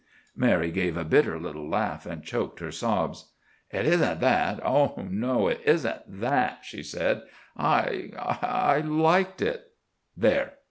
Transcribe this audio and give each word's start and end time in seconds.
Mary 0.35 0.71
gave 0.71 0.97
a 0.97 1.05
bitter 1.05 1.39
little 1.39 1.69
laugh, 1.69 2.07
and 2.07 2.23
choked 2.23 2.59
her 2.59 2.71
sobs. 2.71 3.29
"It 3.69 3.85
isn't 3.85 4.19
that, 4.19 4.59
oh 4.65 4.95
no, 5.11 5.47
it 5.47 5.61
isn't 5.63 6.21
that!" 6.21 6.61
she 6.63 6.81
said. 6.81 7.21
"I—I 7.55 8.79
liked 8.83 9.43
it. 9.43 9.73
There!" 10.17 10.53